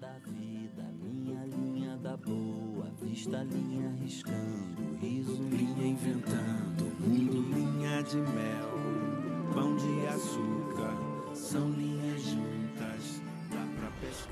da 0.00 0.18
vida, 0.26 0.82
linha, 1.02 1.40
linha 1.46 1.96
da 1.96 2.18
boa 2.18 2.86
vista, 3.00 3.46
linha 3.50 3.90
riscando, 4.02 4.98
riso, 5.00 5.42
linha 5.50 5.86
inventando, 5.86 6.84
mundo, 7.00 7.42
linha 7.54 8.02
de 8.02 8.16
mel, 8.16 9.54
pão 9.54 9.74
de 9.74 10.06
açúcar, 10.08 10.94
são 11.32 11.70
linhas 11.70 12.22
juntas. 12.22 13.22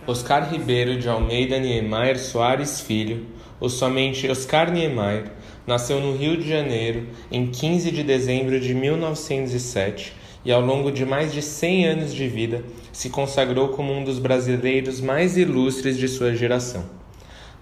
Oscar 0.07 0.53
Ribeiro 0.53 0.99
de 0.99 1.09
Almeida 1.09 1.59
Niemeyer 1.59 2.19
Soares 2.19 2.83
Filho, 2.83 3.27
ou 3.59 3.71
somente 3.71 4.29
Oscar 4.29 4.71
Niemeyer, 4.71 5.33
nasceu 5.67 5.99
no 5.99 6.15
Rio 6.15 6.37
de 6.37 6.47
Janeiro 6.47 7.09
em 7.33 7.51
15 7.51 7.91
de 7.91 8.03
dezembro 8.03 8.61
de 8.61 8.75
1907 8.75 10.24
e, 10.45 10.53
ao 10.53 10.61
longo 10.61 10.93
de 10.93 11.05
mais 11.05 11.33
de 11.33 11.41
100 11.41 11.87
anos 11.87 12.15
de 12.15 12.29
vida, 12.29 12.65
se 12.93 13.11
consagrou 13.11 13.69
como 13.69 13.93
um 13.93 14.05
dos 14.05 14.19
brasileiros 14.19 15.01
mais 15.01 15.37
ilustres 15.37 15.97
de 15.97 16.07
sua 16.07 16.35
geração. 16.35 16.85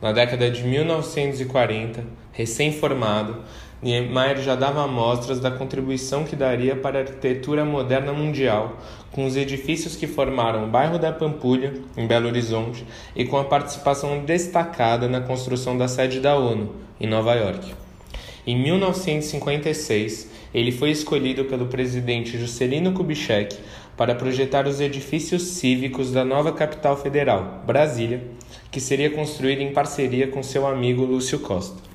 Na 0.00 0.10
década 0.10 0.50
de 0.50 0.64
1940, 0.64 2.04
recém-formado, 2.32 3.36
Niemeyer 3.82 4.40
já 4.40 4.54
dava 4.54 4.84
amostras 4.84 5.40
da 5.40 5.50
contribuição 5.50 6.24
que 6.24 6.36
daria 6.36 6.76
para 6.76 6.98
a 6.98 7.02
arquitetura 7.02 7.64
moderna 7.64 8.12
mundial, 8.12 8.78
com 9.10 9.26
os 9.26 9.36
edifícios 9.36 9.96
que 9.96 10.06
formaram 10.06 10.64
o 10.64 10.68
bairro 10.68 10.98
da 10.98 11.12
Pampulha, 11.12 11.74
em 11.96 12.06
Belo 12.06 12.28
Horizonte, 12.28 12.86
e 13.14 13.24
com 13.24 13.38
a 13.38 13.44
participação 13.44 14.24
destacada 14.24 15.08
na 15.08 15.20
construção 15.20 15.76
da 15.76 15.88
sede 15.88 16.20
da 16.20 16.36
ONU, 16.36 16.72
em 17.00 17.08
Nova 17.08 17.34
York. 17.34 17.74
Em 18.44 18.60
1956, 18.60 20.28
ele 20.52 20.72
foi 20.72 20.90
escolhido 20.90 21.44
pelo 21.44 21.66
presidente 21.66 22.36
Juscelino 22.36 22.92
Kubitschek 22.92 23.56
para 23.96 24.16
projetar 24.16 24.66
os 24.66 24.80
edifícios 24.80 25.42
cívicos 25.42 26.10
da 26.10 26.24
nova 26.24 26.52
capital 26.52 26.96
federal, 26.96 27.62
Brasília, 27.64 28.22
que 28.70 28.80
seria 28.80 29.10
construída 29.10 29.62
em 29.62 29.72
parceria 29.72 30.26
com 30.26 30.42
seu 30.42 30.66
amigo 30.66 31.04
Lúcio 31.04 31.38
Costa. 31.38 31.91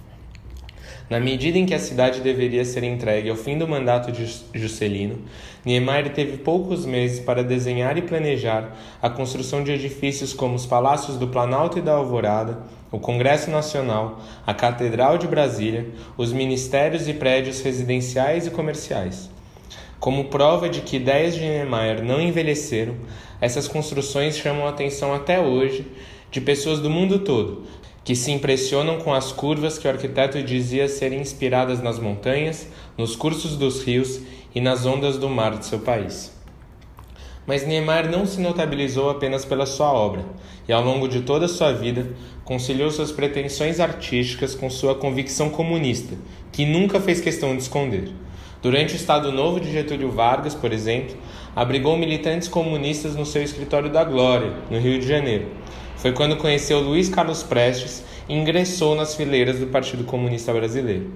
Na 1.10 1.22
medida 1.22 1.58
em 1.58 1.66
que 1.66 1.74
a 1.74 1.80
cidade 1.80 2.20
deveria 2.20 2.66
ser 2.66 2.84
entregue 2.84 3.30
ao 3.30 3.38
fim 3.38 3.58
do 3.58 3.66
mandato 3.66 4.12
de 4.12 4.26
Juscelino, 4.54 5.20
Niemeyer 5.64 6.12
teve 6.14 6.38
poucos 6.38 6.86
meses 6.86 7.22
para 7.22 7.46
desenhar 7.46 7.98
e 7.98 8.02
planejar 8.02 8.76
a 9.02 9.10
construção 9.10 9.64
de 9.64 9.72
edifícios 9.72 10.34
como 10.34 10.56
os 10.56 10.66
Palácios 10.66 11.16
do 11.16 11.30
Planalto 11.30 11.80
e 11.80 11.82
da 11.82 11.94
Alvorada, 11.94 12.60
o 12.92 13.00
Congresso 13.00 13.50
Nacional, 13.50 14.20
a 14.46 14.54
Catedral 14.54 15.18
de 15.18 15.28
Brasília, 15.28 15.88
os 16.18 16.34
ministérios 16.34 17.08
e 17.08 17.14
prédios 17.14 17.62
residenciais 17.62 18.46
e 18.46 18.52
comerciais. 18.52 19.30
Como 20.02 20.26
prova 20.26 20.68
de 20.68 20.82
que 20.82 20.98
ideias 20.98 21.36
de 21.36 21.42
Niemeyer 21.42 22.04
não 22.04 22.20
envelheceram, 22.20 22.96
essas 23.40 23.66
construções 23.66 24.38
chamam 24.38 24.68
a 24.68 24.72
atenção 24.72 25.14
até 25.14 25.40
hoje 25.40 25.88
de 26.30 26.42
pessoas 26.42 26.80
do 26.80 26.90
mundo 26.90 27.20
todo, 27.20 27.64
que 28.08 28.16
se 28.16 28.32
impressionam 28.32 29.00
com 29.00 29.14
as 29.14 29.34
curvas 29.34 29.78
que 29.78 29.86
o 29.86 29.92
arquiteto 29.92 30.42
dizia 30.42 30.88
serem 30.88 31.20
inspiradas 31.20 31.82
nas 31.82 32.00
montanhas, 32.00 32.66
nos 32.98 33.18
cursos 33.18 33.58
dos 33.58 33.84
rios 33.84 34.22
e 34.56 34.62
nas 34.62 34.86
ondas 34.86 35.18
do 35.18 35.28
mar 35.28 35.58
de 35.58 35.66
seu 35.66 35.80
país. 35.80 36.32
Mas 37.46 37.68
Niemeyer 37.68 38.10
não 38.10 38.26
se 38.26 38.40
notabilizou 38.40 39.10
apenas 39.10 39.44
pela 39.44 39.66
sua 39.66 39.92
obra, 39.92 40.24
e 40.70 40.72
ao 40.72 40.82
longo 40.82 41.06
de 41.06 41.24
toda 41.24 41.48
a 41.48 41.50
sua 41.50 41.74
vida 41.74 42.08
conciliou 42.46 42.90
suas 42.92 43.12
pretensões 43.12 43.78
artísticas 43.78 44.56
com 44.56 44.70
sua 44.70 44.96
convicção 44.96 45.50
comunista, 45.50 46.16
que 46.54 46.66
nunca 46.66 47.02
fez 47.02 47.20
questão 47.20 47.58
de 47.58 47.64
esconder. 47.64 48.10
Durante 48.62 48.94
o 48.94 48.96
Estado 48.96 49.34
Novo 49.34 49.60
de 49.60 49.70
Getúlio 49.70 50.12
Vargas, 50.12 50.56
por 50.56 50.72
exemplo, 50.72 51.18
abrigou 51.54 51.98
militantes 51.98 52.48
comunistas 52.48 53.18
no 53.18 53.26
seu 53.26 53.44
escritório 53.44 53.90
da 53.90 54.06
Glória, 54.06 54.54
no 54.72 54.80
Rio 54.80 54.98
de 54.98 55.06
Janeiro, 55.06 55.48
foi 55.98 56.12
quando 56.12 56.38
conheceu 56.38 56.80
Luiz 56.80 57.10
Carlos 57.10 57.44
Prestes 57.44 58.04
e 58.30 58.34
ingressou 58.34 58.96
nas 58.96 59.16
fileiras 59.16 59.60
do 59.60 59.68
Partido 59.68 60.04
Comunista 60.04 60.54
Brasileiro. 60.54 61.12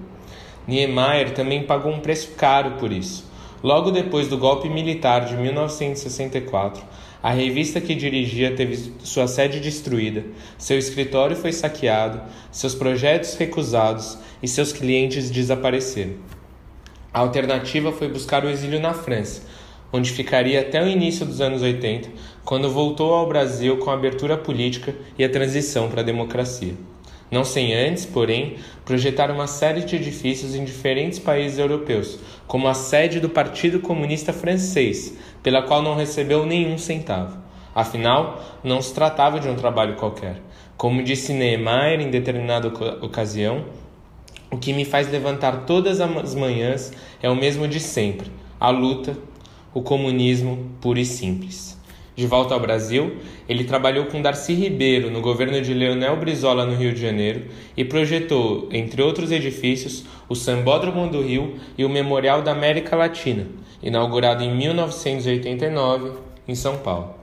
Niemeyer 0.66 1.32
também 1.32 1.62
pagou 1.64 1.92
um 1.92 2.00
preço 2.00 2.32
caro 2.36 2.72
por 2.72 2.92
isso. 2.92 3.30
Logo 3.62 3.92
depois 3.92 4.26
do 4.26 4.36
golpe 4.36 4.68
militar 4.68 5.24
de 5.24 5.36
1964, 5.36 6.82
a 7.22 7.30
revista 7.30 7.80
que 7.80 7.94
dirigia 7.94 8.56
teve 8.56 8.92
sua 9.04 9.28
sede 9.28 9.60
destruída, 9.60 10.24
seu 10.58 10.76
escritório 10.76 11.36
foi 11.36 11.52
saqueado, 11.52 12.20
seus 12.50 12.74
projetos 12.74 13.36
recusados 13.36 14.18
e 14.42 14.48
seus 14.48 14.72
clientes 14.72 15.30
desapareceram. 15.30 16.14
A 17.14 17.20
alternativa 17.20 17.92
foi 17.92 18.08
buscar 18.08 18.44
o 18.44 18.50
exílio 18.50 18.80
na 18.80 18.94
França, 18.94 19.42
onde 19.92 20.10
ficaria 20.10 20.60
até 20.60 20.82
o 20.82 20.88
início 20.88 21.26
dos 21.26 21.40
anos 21.40 21.62
80, 21.62 22.08
quando 22.44 22.70
voltou 22.70 23.12
ao 23.12 23.28
Brasil 23.28 23.76
com 23.76 23.90
a 23.90 23.94
abertura 23.94 24.36
política 24.36 24.94
e 25.18 25.24
a 25.24 25.28
transição 25.28 25.88
para 25.88 26.00
a 26.00 26.04
democracia. 26.04 26.74
Não 27.30 27.44
sem 27.44 27.74
antes, 27.74 28.04
porém, 28.04 28.56
projetar 28.84 29.30
uma 29.30 29.46
série 29.46 29.84
de 29.84 29.96
edifícios 29.96 30.54
em 30.54 30.64
diferentes 30.64 31.18
países 31.18 31.58
europeus, 31.58 32.18
como 32.46 32.68
a 32.68 32.74
sede 32.74 33.20
do 33.20 33.28
Partido 33.28 33.80
Comunista 33.80 34.32
Francês, 34.32 35.16
pela 35.42 35.62
qual 35.62 35.80
não 35.80 35.96
recebeu 35.96 36.44
nenhum 36.44 36.76
centavo. 36.76 37.38
Afinal, 37.74 38.44
não 38.62 38.82
se 38.82 38.92
tratava 38.92 39.40
de 39.40 39.48
um 39.48 39.54
trabalho 39.54 39.96
qualquer. 39.96 40.42
Como 40.76 41.02
disse 41.02 41.32
Niemeyer 41.32 42.00
em 42.00 42.10
determinada 42.10 42.68
ocasião, 43.00 43.64
o 44.50 44.58
que 44.58 44.74
me 44.74 44.84
faz 44.84 45.10
levantar 45.10 45.64
todas 45.64 46.00
as 46.02 46.34
manhãs 46.34 46.92
é 47.22 47.30
o 47.30 47.34
mesmo 47.34 47.66
de 47.66 47.80
sempre: 47.80 48.30
a 48.60 48.68
luta, 48.68 49.16
o 49.74 49.82
comunismo 49.82 50.70
puro 50.80 50.98
e 50.98 51.04
simples. 51.04 51.80
De 52.14 52.26
volta 52.26 52.52
ao 52.52 52.60
Brasil, 52.60 53.16
ele 53.48 53.64
trabalhou 53.64 54.04
com 54.04 54.20
Darcy 54.20 54.52
Ribeiro 54.52 55.10
no 55.10 55.22
governo 55.22 55.62
de 55.62 55.72
Leonel 55.72 56.14
Brizola 56.16 56.66
no 56.66 56.76
Rio 56.76 56.92
de 56.92 57.00
Janeiro 57.00 57.46
e 57.74 57.84
projetou, 57.84 58.68
entre 58.70 59.00
outros 59.00 59.32
edifícios, 59.32 60.04
o 60.28 60.34
Sambódromo 60.34 61.08
do 61.08 61.22
Rio 61.22 61.54
e 61.76 61.86
o 61.86 61.88
Memorial 61.88 62.42
da 62.42 62.52
América 62.52 62.96
Latina, 62.96 63.46
inaugurado 63.82 64.44
em 64.44 64.54
1989 64.54 66.12
em 66.46 66.54
São 66.54 66.76
Paulo. 66.76 67.14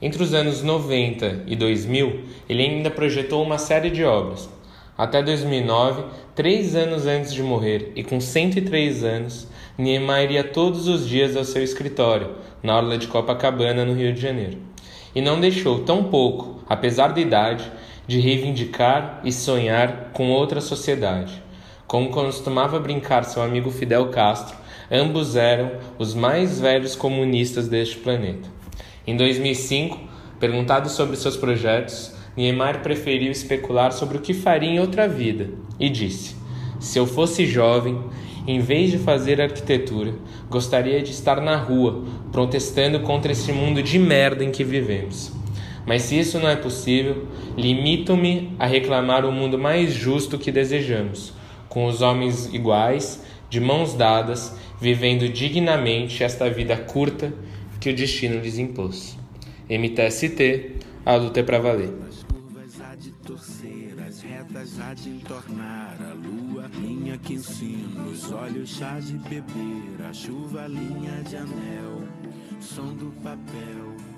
Entre 0.00 0.22
os 0.22 0.32
anos 0.32 0.62
90 0.62 1.44
e 1.46 1.54
2000, 1.54 2.20
ele 2.48 2.62
ainda 2.62 2.90
projetou 2.90 3.42
uma 3.42 3.58
série 3.58 3.90
de 3.90 4.02
obras. 4.02 4.48
Até 4.96 5.22
2009, 5.22 6.04
três 6.34 6.74
anos 6.74 7.06
antes 7.06 7.34
de 7.34 7.42
morrer 7.42 7.92
e 7.94 8.02
com 8.02 8.18
103 8.18 9.04
anos, 9.04 9.46
Niemeyer 9.78 10.30
ia 10.30 10.44
todos 10.44 10.86
os 10.86 11.08
dias 11.08 11.34
ao 11.34 11.44
seu 11.44 11.62
escritório, 11.62 12.32
na 12.62 12.76
orla 12.76 12.98
de 12.98 13.06
Copacabana, 13.06 13.84
no 13.84 13.94
Rio 13.94 14.12
de 14.12 14.20
Janeiro. 14.20 14.58
E 15.14 15.20
não 15.20 15.40
deixou 15.40 15.80
tão 15.80 16.04
pouco, 16.04 16.62
apesar 16.68 17.08
da 17.08 17.20
idade, 17.20 17.70
de 18.06 18.20
reivindicar 18.20 19.20
e 19.24 19.32
sonhar 19.32 20.10
com 20.12 20.30
outra 20.30 20.60
sociedade. 20.60 21.42
Como 21.86 22.10
costumava 22.10 22.78
brincar 22.78 23.24
seu 23.24 23.42
amigo 23.42 23.70
Fidel 23.70 24.08
Castro, 24.08 24.56
ambos 24.90 25.36
eram 25.36 25.72
os 25.98 26.14
mais 26.14 26.60
velhos 26.60 26.94
comunistas 26.94 27.68
deste 27.68 27.96
planeta. 27.96 28.48
Em 29.06 29.16
2005, 29.16 29.98
perguntado 30.38 30.88
sobre 30.90 31.16
seus 31.16 31.36
projetos, 31.36 32.14
Niemeyer 32.36 32.80
preferiu 32.80 33.30
especular 33.30 33.92
sobre 33.92 34.18
o 34.18 34.20
que 34.20 34.34
faria 34.34 34.68
em 34.68 34.80
outra 34.80 35.08
vida 35.08 35.50
e 35.78 35.88
disse: 35.88 36.36
Se 36.80 36.98
eu 36.98 37.06
fosse 37.06 37.46
jovem, 37.46 37.98
em 38.46 38.60
vez 38.60 38.90
de 38.90 38.98
fazer 38.98 39.40
arquitetura, 39.40 40.14
gostaria 40.48 41.00
de 41.02 41.10
estar 41.10 41.40
na 41.40 41.56
rua, 41.56 42.04
protestando 42.32 43.00
contra 43.00 43.32
esse 43.32 43.52
mundo 43.52 43.82
de 43.82 43.98
merda 43.98 44.44
em 44.44 44.50
que 44.50 44.64
vivemos. 44.64 45.32
Mas 45.86 46.02
se 46.02 46.18
isso 46.18 46.38
não 46.38 46.48
é 46.48 46.56
possível, 46.56 47.26
limito-me 47.56 48.54
a 48.58 48.66
reclamar 48.66 49.24
o 49.24 49.32
mundo 49.32 49.58
mais 49.58 49.92
justo 49.92 50.38
que 50.38 50.52
desejamos, 50.52 51.32
com 51.68 51.86
os 51.86 52.02
homens 52.02 52.52
iguais, 52.52 53.22
de 53.48 53.60
mãos 53.60 53.94
dadas, 53.94 54.56
vivendo 54.80 55.28
dignamente 55.28 56.24
esta 56.24 56.48
vida 56.48 56.76
curta 56.76 57.32
que 57.80 57.90
o 57.90 57.94
destino 57.94 58.40
lhes 58.40 58.58
impôs. 58.58 59.16
MTST, 59.68 60.76
a 61.04 61.16
luta 61.16 61.40
é 61.40 61.42
para 61.42 61.58
valer 61.58 61.90
há 64.80 64.94
de 64.94 65.10
entornar 65.10 65.96
a 66.00 66.14
lua, 66.14 66.68
linha 66.74 67.18
que 67.18 67.34
ensina 67.34 68.02
os 68.04 68.30
olhos 68.30 68.70
chá 68.70 68.98
de 69.00 69.14
beber, 69.18 70.06
a 70.08 70.12
chuva 70.12 70.66
linha 70.66 71.22
de 71.22 71.36
anel, 71.36 72.06
som 72.60 72.94
do 72.94 73.12
papel. 73.22 74.11